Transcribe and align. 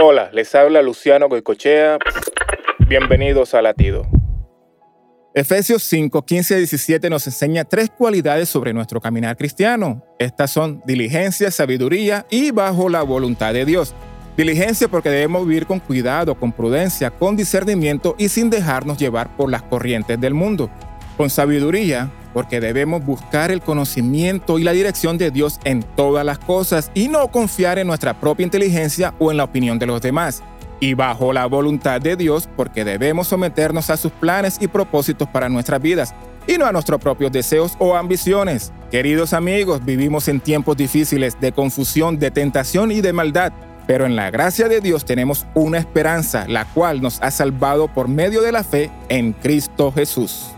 Hola, 0.00 0.30
les 0.32 0.54
habla 0.54 0.80
Luciano 0.80 1.28
Goicochea. 1.28 1.98
Bienvenidos 2.86 3.52
a 3.54 3.62
Latido. 3.62 4.06
Efesios 5.34 5.82
5, 5.82 6.24
15 6.24 6.54
y 6.54 6.58
17 6.58 7.10
nos 7.10 7.26
enseña 7.26 7.64
tres 7.64 7.90
cualidades 7.90 8.48
sobre 8.48 8.72
nuestro 8.72 9.00
caminar 9.00 9.36
cristiano. 9.36 10.04
Estas 10.20 10.52
son 10.52 10.82
diligencia, 10.86 11.50
sabiduría 11.50 12.26
y 12.30 12.52
bajo 12.52 12.88
la 12.88 13.02
voluntad 13.02 13.52
de 13.52 13.64
Dios. 13.64 13.92
Diligencia 14.36 14.86
porque 14.86 15.10
debemos 15.10 15.44
vivir 15.44 15.66
con 15.66 15.80
cuidado, 15.80 16.36
con 16.36 16.52
prudencia, 16.52 17.10
con 17.10 17.34
discernimiento 17.34 18.14
y 18.18 18.28
sin 18.28 18.50
dejarnos 18.50 18.98
llevar 18.98 19.36
por 19.36 19.50
las 19.50 19.64
corrientes 19.64 20.20
del 20.20 20.32
mundo. 20.32 20.70
Con 21.16 21.28
sabiduría 21.28 22.08
porque 22.32 22.60
debemos 22.60 23.04
buscar 23.04 23.50
el 23.50 23.60
conocimiento 23.60 24.58
y 24.58 24.64
la 24.64 24.72
dirección 24.72 25.18
de 25.18 25.30
Dios 25.30 25.60
en 25.64 25.82
todas 25.82 26.24
las 26.24 26.38
cosas 26.38 26.90
y 26.94 27.08
no 27.08 27.28
confiar 27.28 27.78
en 27.78 27.86
nuestra 27.86 28.20
propia 28.20 28.44
inteligencia 28.44 29.14
o 29.18 29.30
en 29.30 29.36
la 29.36 29.44
opinión 29.44 29.78
de 29.78 29.86
los 29.86 30.00
demás 30.00 30.42
y 30.80 30.94
bajo 30.94 31.32
la 31.32 31.46
voluntad 31.46 32.00
de 32.00 32.16
Dios 32.16 32.48
porque 32.56 32.84
debemos 32.84 33.28
someternos 33.28 33.90
a 33.90 33.96
sus 33.96 34.12
planes 34.12 34.58
y 34.60 34.68
propósitos 34.68 35.28
para 35.28 35.48
nuestras 35.48 35.80
vidas 35.80 36.14
y 36.46 36.56
no 36.56 36.66
a 36.66 36.72
nuestros 36.72 37.00
propios 37.00 37.30
deseos 37.30 37.74
o 37.78 37.94
ambiciones. 37.96 38.72
Queridos 38.90 39.32
amigos, 39.32 39.84
vivimos 39.84 40.28
en 40.28 40.40
tiempos 40.40 40.76
difíciles 40.76 41.38
de 41.40 41.52
confusión, 41.52 42.18
de 42.18 42.30
tentación 42.30 42.90
y 42.90 43.00
de 43.00 43.12
maldad, 43.12 43.52
pero 43.86 44.06
en 44.06 44.16
la 44.16 44.30
gracia 44.30 44.68
de 44.68 44.80
Dios 44.80 45.04
tenemos 45.04 45.46
una 45.54 45.78
esperanza, 45.78 46.46
la 46.48 46.64
cual 46.64 47.02
nos 47.02 47.20
ha 47.22 47.30
salvado 47.30 47.88
por 47.88 48.08
medio 48.08 48.40
de 48.40 48.52
la 48.52 48.64
fe 48.64 48.90
en 49.08 49.32
Cristo 49.32 49.92
Jesús. 49.92 50.57